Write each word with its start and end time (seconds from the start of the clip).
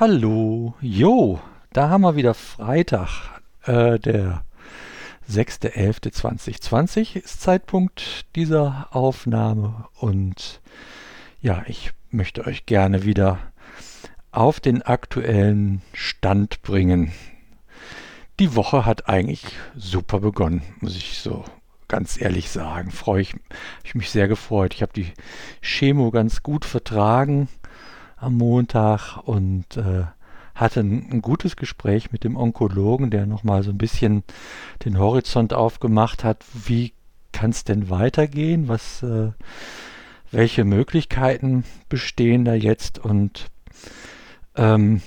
Hallo, 0.00 0.72
jo, 0.80 1.40
da 1.74 1.90
haben 1.90 2.00
wir 2.00 2.16
wieder 2.16 2.32
Freitag, 2.32 3.38
äh, 3.64 3.98
der 3.98 4.46
6.11.2020 5.30 7.16
ist 7.16 7.42
Zeitpunkt 7.42 8.24
dieser 8.34 8.88
Aufnahme 8.92 9.88
und 9.98 10.62
ja, 11.42 11.64
ich 11.66 11.92
möchte 12.10 12.46
euch 12.46 12.64
gerne 12.64 13.04
wieder 13.04 13.40
auf 14.32 14.58
den 14.58 14.80
aktuellen 14.80 15.82
Stand 15.92 16.62
bringen. 16.62 17.12
Die 18.38 18.56
Woche 18.56 18.86
hat 18.86 19.06
eigentlich 19.06 19.44
super 19.76 20.20
begonnen, 20.20 20.62
muss 20.80 20.96
ich 20.96 21.18
so 21.18 21.44
ganz 21.88 22.18
ehrlich 22.18 22.48
sagen. 22.48 22.90
Freue 22.90 23.20
ich, 23.20 23.34
ich 23.84 23.94
mich 23.94 24.08
sehr 24.08 24.28
gefreut. 24.28 24.72
Ich 24.72 24.80
habe 24.80 24.94
die 24.94 25.12
Chemo 25.60 26.10
ganz 26.10 26.42
gut 26.42 26.64
vertragen 26.64 27.48
am 28.20 28.36
Montag 28.36 29.16
und 29.24 29.76
äh, 29.76 30.04
hatte 30.54 30.80
ein, 30.80 31.08
ein, 31.10 31.22
gutes 31.22 31.56
Gespräch 31.56 32.12
mit 32.12 32.22
dem 32.22 32.36
Onkologen, 32.36 33.10
der 33.10 33.26
nochmal 33.26 33.62
so 33.62 33.70
ein 33.70 33.78
bisschen 33.78 34.24
den 34.84 34.98
Horizont 34.98 35.54
aufgemacht 35.54 36.22
hat. 36.22 36.44
Wie 36.52 36.92
kann 37.32 37.50
es 37.50 37.64
denn 37.64 37.88
weitergehen? 37.88 38.68
Was, 38.68 39.02
äh, 39.02 39.30
welche 40.30 40.64
Möglichkeiten 40.64 41.64
bestehen 41.88 42.44
da 42.44 42.54
jetzt? 42.54 42.98
Und 42.98 43.50
ähm, 44.56 45.00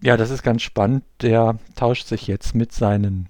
ja, 0.00 0.16
das 0.16 0.30
ist 0.30 0.42
ganz 0.42 0.62
spannend. 0.62 1.04
Der 1.22 1.58
tauscht 1.74 2.06
sich 2.06 2.26
jetzt 2.26 2.54
mit 2.54 2.72
seinen 2.72 3.28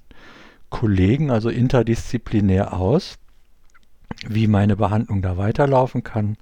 Kollegen, 0.68 1.30
also 1.30 1.48
interdisziplinär 1.48 2.74
aus, 2.74 3.16
wie 4.26 4.48
meine 4.48 4.76
Behandlung 4.76 5.22
da 5.22 5.38
weiterlaufen 5.38 6.02
kann, 6.02 6.36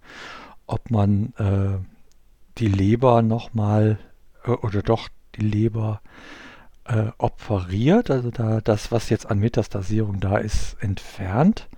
ob 0.67 0.91
man 0.91 1.35
äh, 1.39 1.92
die 2.59 2.69
Leber 2.69 3.23
nochmal 3.23 3.99
äh, 4.45 4.51
oder 4.51 4.83
doch 4.83 5.09
die 5.37 5.43
Leber 5.43 6.01
äh, 6.85 7.07
operiert, 7.19 8.11
also 8.11 8.31
da 8.31 8.61
das, 8.61 8.93
was 8.93 9.09
jetzt 9.09 9.31
an 9.31 9.39
Metastasierung 9.39 10.21
da 10.21 10.39
ist, 10.39 10.77
entfernt. 10.81 11.69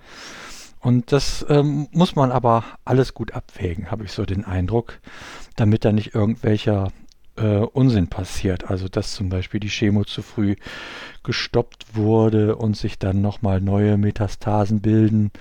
Und 0.79 1.11
das 1.11 1.45
ähm, 1.49 1.87
muss 1.91 2.15
man 2.15 2.31
aber 2.31 2.63
alles 2.83 3.13
gut 3.13 3.33
abwägen, 3.33 3.89
habe 3.89 4.03
ich 4.03 4.11
so 4.11 4.25
den 4.25 4.45
Eindruck, 4.45 4.99
damit 5.55 5.83
da 5.83 5.91
nicht 5.91 6.13
irgendwelcher 6.13 6.91
äh, 7.37 7.57
Unsinn 7.57 8.07
passiert. 8.07 8.69
Also 8.69 8.87
dass 8.87 9.13
zum 9.13 9.29
Beispiel 9.29 9.59
die 9.59 9.69
Chemo 9.69 10.03
zu 10.03 10.21
früh 10.21 10.55
gestoppt 11.23 11.95
wurde 11.95 12.55
und 12.55 12.77
sich 12.77 12.99
dann 12.99 13.21
nochmal 13.21 13.61
neue 13.61 13.97
Metastasen 13.97 14.81
bilden 14.81 15.31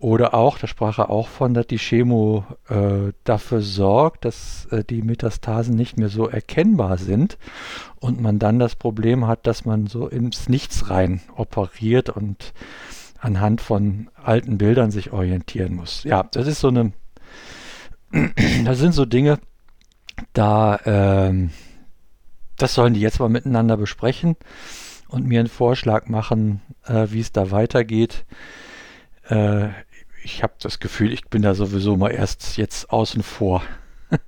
oder 0.00 0.32
auch, 0.32 0.58
da 0.58 0.66
sprach 0.66 0.98
er 0.98 1.10
auch 1.10 1.28
von, 1.28 1.52
dass 1.52 1.66
die 1.66 1.78
Chemo 1.78 2.44
äh, 2.68 3.12
dafür 3.24 3.60
sorgt, 3.60 4.24
dass 4.24 4.66
äh, 4.70 4.82
die 4.82 5.02
Metastasen 5.02 5.76
nicht 5.76 5.98
mehr 5.98 6.08
so 6.08 6.26
erkennbar 6.26 6.96
sind 6.96 7.36
und 8.00 8.20
man 8.20 8.38
dann 8.38 8.58
das 8.58 8.76
Problem 8.76 9.26
hat, 9.26 9.46
dass 9.46 9.66
man 9.66 9.86
so 9.86 10.08
ins 10.08 10.48
Nichts 10.48 10.88
rein 10.88 11.20
operiert 11.36 12.08
und 12.08 12.54
anhand 13.20 13.60
von 13.60 14.08
alten 14.16 14.56
Bildern 14.56 14.90
sich 14.90 15.12
orientieren 15.12 15.74
muss. 15.74 16.02
Ja, 16.04 16.22
das 16.32 16.46
ist 16.46 16.60
so 16.60 16.68
eine, 16.68 16.92
das 18.64 18.78
sind 18.78 18.92
so 18.92 19.04
Dinge, 19.04 19.38
da, 20.32 20.80
ähm, 20.86 21.50
das 22.56 22.72
sollen 22.72 22.94
die 22.94 23.00
jetzt 23.00 23.20
mal 23.20 23.28
miteinander 23.28 23.76
besprechen 23.76 24.36
und 25.08 25.26
mir 25.26 25.40
einen 25.40 25.48
Vorschlag 25.48 26.06
machen, 26.06 26.62
äh, 26.86 27.08
wie 27.10 27.20
es 27.20 27.32
da 27.32 27.50
weitergeht. 27.50 28.24
Ich 30.22 30.42
habe 30.42 30.52
das 30.60 30.80
Gefühl, 30.80 31.12
ich 31.12 31.24
bin 31.26 31.42
da 31.42 31.54
sowieso 31.54 31.96
mal 31.96 32.10
erst 32.10 32.56
jetzt 32.56 32.90
außen 32.90 33.22
vor. 33.22 33.62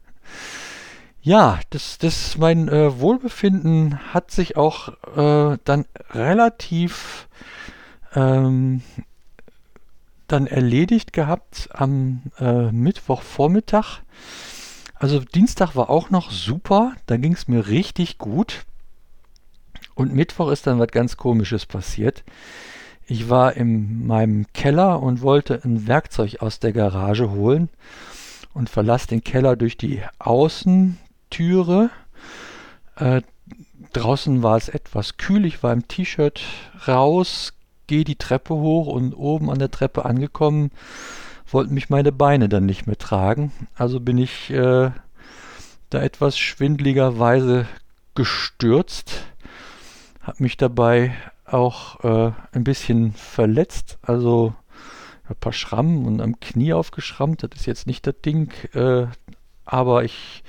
ja, 1.22 1.60
das, 1.70 1.98
das 1.98 2.38
mein 2.38 2.68
äh, 2.68 2.98
Wohlbefinden 2.98 4.12
hat 4.14 4.30
sich 4.30 4.56
auch 4.56 4.88
äh, 5.16 5.58
dann 5.64 5.84
relativ 6.10 7.28
ähm, 8.14 8.82
dann 10.28 10.46
erledigt 10.46 11.12
gehabt 11.12 11.68
am 11.72 12.22
äh, 12.38 12.72
Mittwochvormittag. 12.72 14.00
Also 14.94 15.20
Dienstag 15.20 15.76
war 15.76 15.90
auch 15.90 16.10
noch 16.10 16.30
super, 16.30 16.94
da 17.06 17.16
ging 17.16 17.34
es 17.34 17.48
mir 17.48 17.68
richtig 17.68 18.18
gut. 18.18 18.64
Und 19.94 20.14
Mittwoch 20.14 20.50
ist 20.50 20.66
dann 20.66 20.78
was 20.78 20.88
ganz 20.88 21.16
Komisches 21.16 21.66
passiert. 21.66 22.24
Ich 23.06 23.28
war 23.28 23.56
in 23.56 24.06
meinem 24.06 24.46
Keller 24.52 25.02
und 25.02 25.22
wollte 25.22 25.60
ein 25.64 25.86
Werkzeug 25.86 26.40
aus 26.40 26.60
der 26.60 26.72
Garage 26.72 27.30
holen 27.30 27.68
und 28.54 28.70
verlasse 28.70 29.08
den 29.08 29.24
Keller 29.24 29.56
durch 29.56 29.76
die 29.76 30.02
Außentüre. 30.18 31.90
Äh, 32.96 33.22
draußen 33.92 34.42
war 34.42 34.56
es 34.56 34.68
etwas 34.68 35.16
kühl, 35.16 35.44
ich 35.46 35.62
war 35.62 35.72
im 35.72 35.88
T-Shirt 35.88 36.42
raus, 36.86 37.52
gehe 37.86 38.04
die 38.04 38.16
Treppe 38.16 38.54
hoch 38.54 38.86
und 38.86 39.14
oben 39.14 39.50
an 39.50 39.58
der 39.58 39.70
Treppe 39.70 40.04
angekommen, 40.04 40.70
wollten 41.50 41.74
mich 41.74 41.90
meine 41.90 42.12
Beine 42.12 42.48
dann 42.48 42.66
nicht 42.66 42.86
mehr 42.86 42.98
tragen. 42.98 43.52
Also 43.74 44.00
bin 44.00 44.18
ich 44.18 44.50
äh, 44.50 44.90
da 45.90 46.02
etwas 46.02 46.38
schwindligerweise 46.38 47.66
gestürzt, 48.14 49.24
habe 50.22 50.42
mich 50.42 50.56
dabei 50.56 51.14
auch 51.52 52.02
äh, 52.04 52.32
ein 52.52 52.64
bisschen 52.64 53.12
verletzt, 53.12 53.98
also 54.02 54.54
ein 55.28 55.36
paar 55.36 55.52
Schrammen 55.52 56.06
und 56.06 56.20
am 56.20 56.40
Knie 56.40 56.72
aufgeschrammt. 56.72 57.42
Das 57.42 57.50
ist 57.54 57.66
jetzt 57.66 57.86
nicht 57.86 58.06
das 58.06 58.14
Ding, 58.24 58.52
äh, 58.74 59.06
aber 59.64 60.04
ich 60.04 60.42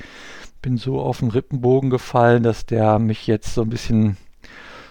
bin 0.62 0.78
so 0.78 1.00
auf 1.02 1.20
den 1.20 1.30
Rippenbogen 1.30 1.90
gefallen, 1.90 2.44
dass 2.44 2.66
der 2.66 3.00
mich 3.00 3.28
jetzt 3.28 3.54
so 3.54 3.62
ein 3.62 3.70
bisschen 3.70 4.18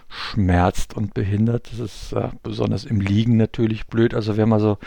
schmerzt 0.09 0.95
und 0.95 1.15
behindert. 1.15 1.71
Das 1.73 1.79
ist 1.79 2.13
äh, 2.13 2.29
besonders 2.43 2.85
im 2.85 3.01
Liegen 3.01 3.37
natürlich 3.37 3.87
blöd. 3.87 4.15
Also 4.15 4.37
wenn 4.37 4.49
man 4.49 4.61
so 4.61 4.79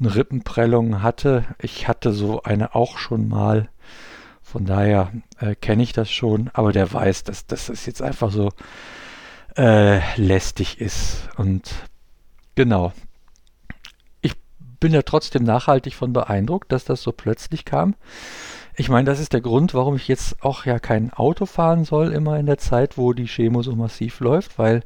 eine 0.00 0.14
Rippenprellung 0.14 1.02
hatte, 1.02 1.44
ich 1.60 1.86
hatte 1.88 2.12
so 2.12 2.42
eine 2.42 2.74
auch 2.74 2.98
schon 2.98 3.28
mal. 3.28 3.68
Von 4.40 4.66
daher 4.66 5.12
äh, 5.38 5.54
kenne 5.54 5.82
ich 5.82 5.92
das 5.92 6.10
schon, 6.10 6.50
aber 6.52 6.72
der 6.72 6.92
weiß, 6.92 7.24
dass 7.24 7.46
das 7.46 7.68
ist 7.68 7.86
jetzt 7.86 8.02
einfach 8.02 8.30
so 8.30 8.50
äh, 9.56 10.00
lästig 10.16 10.80
ist. 10.80 11.28
Und 11.36 11.72
genau. 12.54 12.92
Ich 14.20 14.34
bin 14.80 14.92
ja 14.92 15.02
trotzdem 15.02 15.44
nachhaltig 15.44 15.94
von 15.94 16.12
beeindruckt, 16.12 16.72
dass 16.72 16.84
das 16.84 17.02
so 17.02 17.12
plötzlich 17.12 17.64
kam. 17.64 17.94
Ich 18.74 18.88
meine, 18.88 19.04
das 19.04 19.20
ist 19.20 19.34
der 19.34 19.42
Grund, 19.42 19.74
warum 19.74 19.96
ich 19.96 20.08
jetzt 20.08 20.42
auch 20.42 20.64
ja 20.64 20.78
kein 20.78 21.12
Auto 21.12 21.44
fahren 21.44 21.84
soll, 21.84 22.12
immer 22.12 22.38
in 22.38 22.46
der 22.46 22.58
Zeit, 22.58 22.96
wo 22.96 23.12
die 23.12 23.26
Chemo 23.26 23.62
so 23.62 23.76
massiv 23.76 24.20
läuft, 24.20 24.58
weil 24.58 24.82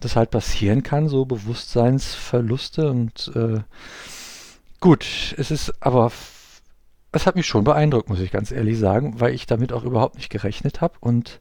das 0.00 0.16
halt 0.16 0.30
passieren 0.30 0.82
kann, 0.82 1.08
so 1.08 1.24
Bewusstseinsverluste 1.24 2.90
und 2.90 3.32
äh, 3.34 3.60
gut, 4.80 5.34
es 5.38 5.50
ist 5.50 5.82
aber 5.82 6.12
das 7.12 7.26
hat 7.26 7.36
mich 7.36 7.46
schon 7.46 7.64
beeindruckt, 7.64 8.08
muss 8.08 8.20
ich 8.20 8.30
ganz 8.30 8.50
ehrlich 8.50 8.78
sagen, 8.78 9.20
weil 9.20 9.34
ich 9.34 9.46
damit 9.46 9.72
auch 9.72 9.84
überhaupt 9.84 10.16
nicht 10.16 10.30
gerechnet 10.30 10.80
habe. 10.80 10.94
Und 11.00 11.40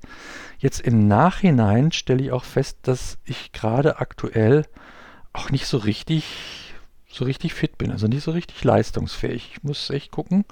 jetzt 0.58 0.80
im 0.80 1.08
Nachhinein 1.08 1.92
stelle 1.92 2.24
ich 2.24 2.32
auch 2.32 2.44
fest, 2.44 2.80
dass 2.84 3.18
ich 3.26 3.52
gerade 3.52 4.00
aktuell 4.00 4.66
auch 5.34 5.50
nicht 5.50 5.66
so 5.66 5.78
richtig, 5.78 6.74
so 7.10 7.26
richtig 7.26 7.54
fit 7.54 7.78
bin, 7.78 7.92
also 7.92 8.08
nicht 8.08 8.24
so 8.24 8.32
richtig 8.32 8.64
leistungsfähig. 8.64 9.52
Ich 9.54 9.64
muss 9.64 9.90
echt 9.90 10.12
gucken, 10.12 10.46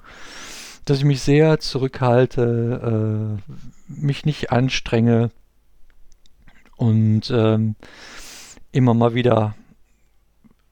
dass 0.84 0.98
ich 0.98 1.04
mich 1.04 1.22
sehr 1.22 1.58
zurückhalte, 1.58 3.38
äh, 3.48 3.52
mich 3.88 4.26
nicht 4.26 4.52
anstrenge 4.52 5.30
und 6.76 7.30
ähm, 7.30 7.76
immer 8.72 8.92
mal 8.92 9.14
wieder 9.14 9.54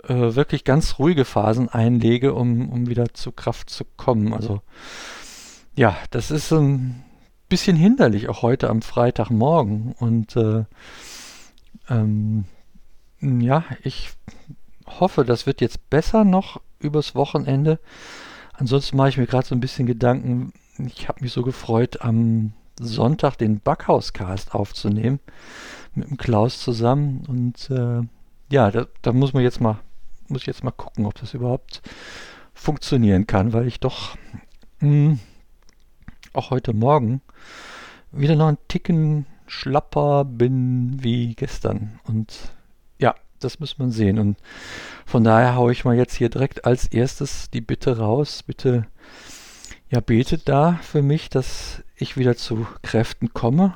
äh, 0.09 0.35
wirklich 0.35 0.65
ganz 0.65 0.99
ruhige 0.99 1.25
Phasen 1.25 1.69
einlege, 1.69 2.35
um, 2.35 2.69
um 2.71 2.89
wieder 2.89 3.15
zu 3.15 3.33
Kraft 3.33 3.71
zu 3.71 3.85
kommen. 3.97 4.35
Also 4.35 4.61
ja, 5.75 5.97
das 6.11 6.31
ist 6.31 6.53
ein 6.53 7.03
bisschen 7.49 7.77
hinderlich, 7.77 8.29
auch 8.29 8.43
heute 8.43 8.69
am 8.71 8.83
Freitagmorgen. 8.83 9.95
Und 9.99 10.37
äh, 10.37 10.65
ähm, 11.89 12.45
ja, 13.21 13.65
ich 13.83 14.11
hoffe, 14.87 15.25
das 15.25 15.47
wird 15.47 15.61
jetzt 15.61 15.91
besser 15.91 16.25
noch 16.25 16.61
übers 16.79 17.15
Wochenende. 17.15 17.79
Ansonsten 18.53 18.97
mache 18.97 19.11
ich 19.11 19.19
mir 19.19 19.27
gerade 19.27 19.47
so 19.47 19.55
ein 19.55 19.61
bisschen 19.61 19.87
Gedanken. 19.87 20.53
Ich 20.79 21.09
habe 21.09 21.23
mich 21.23 21.33
so 21.33 21.43
gefreut, 21.43 22.03
am 22.03 22.53
Sonntag 22.81 23.37
den 23.37 23.61
Backhauscast 23.61 24.55
aufzunehmen 24.55 25.21
mit 25.95 26.09
dem 26.09 26.17
Klaus 26.17 26.61
zusammen. 26.61 27.25
Und 27.29 27.71
äh, 27.71 28.03
ja, 28.51 28.71
da, 28.71 28.87
da, 29.03 29.13
muss 29.13 29.33
man 29.33 29.43
jetzt 29.43 29.61
mal 29.61 29.79
muss 30.33 30.43
ich 30.43 30.47
jetzt 30.47 30.65
mal 30.65 30.71
gucken, 30.73 31.07
ob 31.07 31.15
das 31.15 31.35
überhaupt 31.35 31.83
funktionieren 32.55 33.27
kann, 33.27 33.53
weil 33.53 33.67
ich 33.67 33.81
doch 33.81 34.17
mh, 34.81 34.89
hm, 34.89 35.21
auch 36.33 36.51
heute 36.51 36.73
Morgen 36.73 37.21
wieder 38.11 38.37
noch 38.37 38.49
ein 38.49 38.59
Ticken 38.69 39.27
schlapper 39.47 40.25
bin 40.25 41.03
wie 41.03 41.35
gestern. 41.35 42.01
Und 42.05 42.53
ja, 42.99 43.15
das 43.41 43.61
muss 43.61 43.79
man 43.79 43.91
sehen. 43.91 44.19
Und 44.19 44.39
von 45.05 45.25
daher 45.25 45.55
haue 45.55 45.73
ich 45.73 45.85
mal 45.85 45.97
jetzt 45.97 46.15
hier 46.15 46.31
direkt 46.31 46.65
als 46.65 46.87
erstes 46.87 47.51
die 47.51 47.61
Bitte 47.61 47.99
raus. 47.99 48.43
Bitte 48.43 48.87
ja, 49.91 50.01
betet 50.01 50.49
da 50.49 50.79
für 50.83 51.03
mich, 51.03 51.29
dass 51.29 51.83
ich 51.97 52.17
wieder 52.17 52.37
zu 52.37 52.67
Kräften 52.83 53.35
komme. 53.35 53.75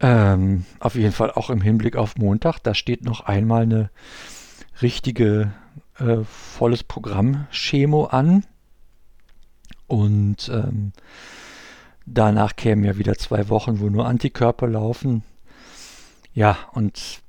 Ähm, 0.00 0.64
auf 0.80 0.96
jeden 0.96 1.12
Fall 1.12 1.30
auch 1.30 1.48
im 1.50 1.60
Hinblick 1.60 1.96
auf 1.96 2.16
Montag. 2.16 2.58
Da 2.58 2.74
steht 2.74 3.04
noch 3.04 3.20
einmal 3.20 3.62
eine 3.62 3.90
richtige 4.82 5.52
äh, 5.98 6.18
volles 6.24 6.82
Programm 6.82 7.46
Chemo 7.50 8.06
an. 8.06 8.44
Und 9.86 10.48
ähm, 10.48 10.92
danach 12.06 12.56
kämen 12.56 12.84
ja 12.84 12.96
wieder 12.98 13.16
zwei 13.16 13.48
Wochen, 13.48 13.80
wo 13.80 13.88
nur 13.88 14.06
Antikörper 14.06 14.66
laufen. 14.66 15.22
Ja, 16.32 16.56
und 16.72 17.22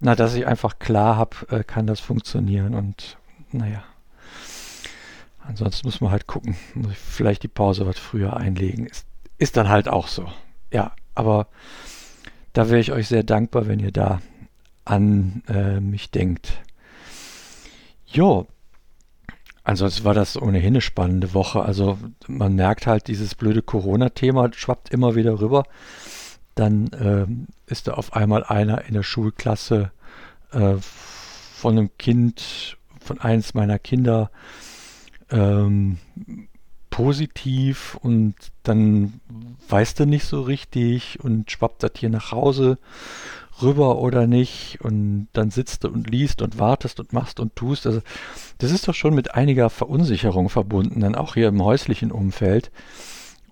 na, 0.00 0.14
dass 0.14 0.34
ich 0.34 0.46
einfach 0.46 0.78
klar 0.78 1.16
habe, 1.16 1.36
äh, 1.50 1.64
kann 1.64 1.86
das 1.86 2.00
funktionieren. 2.00 2.74
Und 2.74 3.16
naja, 3.52 3.82
ansonsten 5.40 5.86
muss 5.86 6.00
man 6.00 6.10
halt 6.10 6.26
gucken, 6.26 6.56
muss 6.74 6.92
ich 6.92 6.98
vielleicht 6.98 7.42
die 7.42 7.48
Pause 7.48 7.86
was 7.86 7.98
früher 7.98 8.36
einlegen. 8.36 8.86
Ist, 8.86 9.06
ist 9.38 9.56
dann 9.56 9.68
halt 9.68 9.88
auch 9.88 10.08
so. 10.08 10.26
Ja, 10.72 10.92
aber 11.14 11.48
da 12.52 12.68
wäre 12.68 12.80
ich 12.80 12.92
euch 12.92 13.08
sehr 13.08 13.22
dankbar, 13.22 13.68
wenn 13.68 13.80
ihr 13.80 13.92
da 13.92 14.20
an 14.84 15.42
äh, 15.48 15.80
mich 15.80 16.10
denkt. 16.10 16.60
Jo, 18.12 18.48
ansonsten 19.62 20.04
war 20.04 20.14
das 20.14 20.40
ohnehin 20.40 20.74
eine 20.74 20.80
spannende 20.80 21.32
Woche. 21.32 21.62
Also 21.62 21.96
man 22.26 22.56
merkt 22.56 22.86
halt, 22.88 23.06
dieses 23.06 23.36
blöde 23.36 23.62
Corona-Thema 23.62 24.50
schwappt 24.52 24.90
immer 24.90 25.14
wieder 25.14 25.40
rüber. 25.40 25.64
Dann 26.56 26.90
ähm, 27.00 27.46
ist 27.66 27.86
da 27.86 27.94
auf 27.94 28.12
einmal 28.14 28.42
einer 28.42 28.84
in 28.86 28.94
der 28.94 29.04
Schulklasse 29.04 29.92
äh, 30.50 30.74
von 30.80 31.78
einem 31.78 31.90
Kind, 31.98 32.76
von 33.00 33.20
eins 33.20 33.54
meiner 33.54 33.78
Kinder 33.78 34.32
ähm, 35.30 35.98
positiv 36.90 37.96
und 38.02 38.34
dann 38.64 39.20
weißt 39.68 40.00
du 40.00 40.06
nicht 40.06 40.24
so 40.24 40.42
richtig 40.42 41.20
und 41.22 41.48
schwappt 41.50 41.84
das 41.84 41.92
hier 41.96 42.10
nach 42.10 42.32
Hause 42.32 42.78
rüber 43.62 43.98
oder 43.98 44.26
nicht 44.26 44.78
und 44.80 45.28
dann 45.32 45.50
sitzt 45.50 45.84
du 45.84 45.88
und 45.88 46.10
liest 46.10 46.42
und 46.42 46.58
wartest 46.58 47.00
und 47.00 47.12
machst 47.12 47.40
und 47.40 47.56
tust. 47.56 47.86
Also 47.86 48.00
das 48.58 48.70
ist 48.70 48.88
doch 48.88 48.94
schon 48.94 49.14
mit 49.14 49.34
einiger 49.34 49.70
Verunsicherung 49.70 50.48
verbunden, 50.48 51.00
dann 51.00 51.14
auch 51.14 51.34
hier 51.34 51.48
im 51.48 51.62
häuslichen 51.62 52.12
Umfeld 52.12 52.70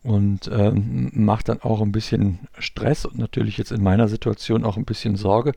und 0.02 0.49
ähm, 0.52 1.10
macht 1.14 1.49
dann 1.49 1.60
auch 1.62 1.81
ein 1.81 1.93
bisschen 1.93 2.40
Stress 2.58 3.05
und 3.05 3.19
natürlich 3.19 3.58
jetzt 3.58 3.72
in 3.72 3.82
meiner 3.82 4.08
Situation 4.08 4.64
auch 4.64 4.76
ein 4.76 4.84
bisschen 4.84 5.16
Sorge. 5.16 5.52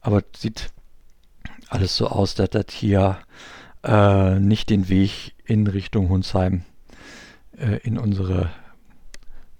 Aber 0.00 0.22
sieht 0.36 0.72
alles 1.68 1.96
so 1.96 2.08
aus, 2.08 2.34
dass 2.34 2.50
das 2.50 2.66
hier 2.70 3.18
äh, 3.84 4.38
nicht 4.40 4.70
den 4.70 4.88
Weg 4.88 5.34
in 5.44 5.66
Richtung 5.66 6.08
Hunsheim 6.08 6.62
äh, 7.56 7.76
in 7.82 7.98
unsere 7.98 8.50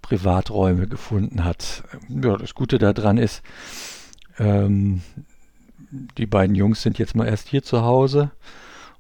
Privaträume 0.03 0.89
gefunden 0.89 1.45
hat. 1.45 1.85
Ja, 2.09 2.37
das 2.37 2.55
Gute 2.55 2.79
daran 2.79 3.17
ist, 3.17 3.43
ähm, 4.41 5.03
die 6.19 6.27
beiden 6.27 6.57
Jungs 6.57 6.83
sind 6.83 6.99
jetzt 6.99 7.15
mal 7.15 7.29
erst 7.29 7.49
hier 7.49 7.63
zu 7.63 7.83
Hause 7.83 8.31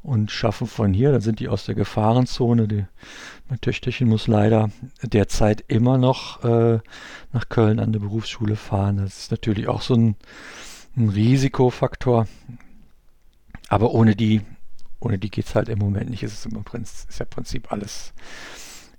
und 0.02 0.30
schaffen 0.30 0.66
von 0.66 0.92
hier, 0.92 1.12
dann 1.12 1.20
sind 1.20 1.40
die 1.40 1.48
aus 1.48 1.64
der 1.64 1.74
Gefahrenzone. 1.74 2.68
Die, 2.68 2.84
mein 3.48 3.60
Töchterchen 3.60 4.08
muss 4.08 4.26
leider 4.26 4.70
derzeit 5.02 5.64
immer 5.68 5.98
noch 5.98 6.44
äh, 6.44 6.80
nach 7.32 7.48
Köln 7.48 7.80
an 7.80 7.92
der 7.92 8.00
Berufsschule 8.00 8.56
fahren. 8.56 8.98
Das 8.98 9.18
ist 9.18 9.30
natürlich 9.30 9.68
auch 9.68 9.82
so 9.82 9.94
ein, 9.94 10.16
ein 10.96 11.08
Risikofaktor. 11.08 12.26
Aber 13.68 13.92
ohne 13.92 14.16
die, 14.16 14.42
ohne 15.00 15.18
die 15.18 15.30
geht 15.30 15.46
es 15.46 15.54
halt 15.54 15.68
im 15.68 15.78
Moment 15.78 16.10
nicht. 16.10 16.22
Es 16.22 16.32
ist 16.32 16.46
im 16.46 16.64
Prinzip, 16.64 17.08
ist 17.08 17.18
ja 17.18 17.24
im 17.24 17.30
Prinzip 17.30 17.72
alles 17.72 18.12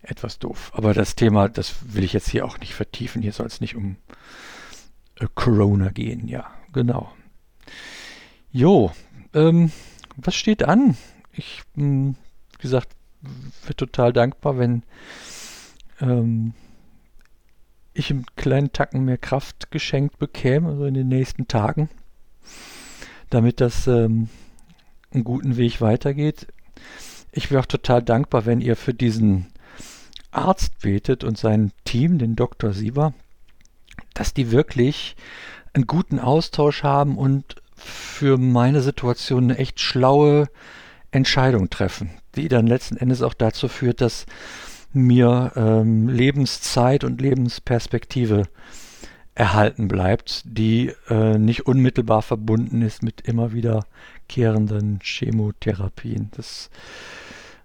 etwas 0.02 0.40
doof. 0.40 0.72
Aber 0.74 0.94
das 0.94 1.16
Thema, 1.16 1.50
das 1.50 1.76
will 1.94 2.04
ich 2.04 2.14
jetzt 2.14 2.30
hier 2.30 2.46
auch 2.46 2.60
nicht 2.60 2.74
vertiefen. 2.74 3.22
Hier 3.22 3.34
soll 3.34 3.48
es 3.48 3.62
nicht 3.62 3.76
um 3.76 3.98
Corona 5.28 5.90
gehen. 5.90 6.28
Ja, 6.28 6.52
genau. 6.74 7.12
Jo, 8.52 8.92
ähm, 9.34 9.72
was 10.18 10.36
steht 10.36 10.64
an? 10.64 10.98
Ich, 11.34 11.62
mh, 11.76 11.84
hm, 11.84 12.16
wie 12.58 12.62
gesagt, 12.62 12.90
wäre 13.64 13.76
total 13.76 14.14
dankbar, 14.14 14.58
wenn 14.58 14.84
ähm, 16.00 16.54
ich 17.94 18.10
einen 18.10 18.26
kleinen 18.36 18.72
Tacken 18.72 19.06
mehr 19.06 19.18
Kraft 19.18 19.72
geschenkt 19.72 20.18
bekäme, 20.18 20.70
also 20.70 20.86
in 20.86 20.94
den 20.94 21.08
nächsten 21.08 21.48
Tagen, 21.48 21.90
damit 23.30 23.62
das 23.62 23.88
ähm, 23.88 24.30
einen 25.12 25.24
guten 25.24 25.58
Weg 25.58 25.82
weitergeht. 25.82 26.48
Ich 27.32 27.52
wäre 27.52 27.62
auch 27.62 27.68
total 27.68 28.02
dankbar, 28.02 28.46
wenn 28.46 28.62
ihr 28.62 28.76
für 28.76 28.94
diesen 28.94 29.48
Arzt 30.32 30.80
betet 30.82 31.24
und 31.24 31.38
sein 31.38 31.72
Team, 31.84 32.18
den 32.18 32.36
Dr. 32.36 32.74
Sieber, 32.74 33.14
dass 34.22 34.36
die 34.36 34.52
wirklich 34.52 35.16
einen 35.74 35.88
guten 35.88 36.20
Austausch 36.20 36.84
haben 36.84 37.18
und 37.18 37.56
für 37.74 38.38
meine 38.38 38.82
Situation 38.82 39.46
eine 39.46 39.58
echt 39.58 39.80
schlaue 39.80 40.48
Entscheidung 41.10 41.72
treffen, 41.72 42.12
die 42.36 42.48
dann 42.48 42.68
letzten 42.68 42.98
Endes 42.98 43.24
auch 43.24 43.34
dazu 43.34 43.68
führt, 43.68 44.00
dass 44.00 44.28
mir 44.94 45.54
ähm, 45.56 46.08
Lebenszeit 46.08 47.04
und 47.04 47.20
Lebensperspektive 47.20 48.44
erhalten 49.34 49.88
bleibt, 49.88 50.44
die 50.46 50.94
äh, 51.10 51.40
nicht 51.40 51.66
unmittelbar 51.66 52.22
verbunden 52.22 52.84
ist 52.84 53.02
mit 53.02 53.22
immer 53.22 53.54
wiederkehrenden 53.54 55.00
Chemotherapien. 55.02 56.30
Das, 56.36 56.70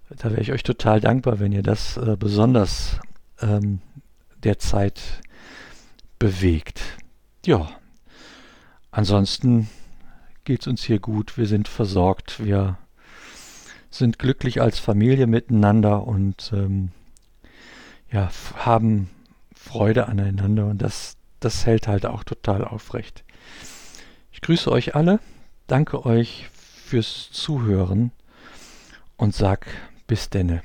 da 0.09 0.31
wäre 0.31 0.41
ich 0.41 0.51
euch 0.51 0.63
total 0.63 1.01
dankbar, 1.01 1.39
wenn 1.39 1.51
ihr 1.51 1.61
das 1.61 1.97
äh, 1.97 2.15
besonders 2.17 2.99
ähm, 3.43 3.79
derzeit 4.43 5.21
bewegt. 6.19 6.81
Ja, 7.45 7.69
ansonsten 8.91 9.69
geht 10.43 10.61
es 10.61 10.67
uns 10.67 10.83
hier 10.83 10.99
gut, 10.99 11.37
wir 11.37 11.47
sind 11.47 11.67
versorgt, 11.67 12.43
wir 12.43 12.77
sind 13.89 14.19
glücklich 14.19 14.61
als 14.61 14.79
Familie 14.79 15.27
miteinander 15.27 16.05
und 16.05 16.51
ähm, 16.53 16.91
ja, 18.11 18.29
haben 18.55 19.09
Freude 19.53 20.07
aneinander 20.07 20.67
und 20.67 20.81
das, 20.81 21.17
das 21.39 21.65
hält 21.65 21.87
halt 21.87 22.05
auch 22.05 22.23
total 22.23 22.63
aufrecht. 22.63 23.23
Ich 24.31 24.41
grüße 24.41 24.71
euch 24.71 24.95
alle, 24.95 25.19
danke 25.67 26.05
euch 26.05 26.47
fürs 26.51 27.29
Zuhören 27.31 28.11
und 29.17 29.35
sag 29.35 29.67
bis 30.07 30.29
denne. 30.29 30.61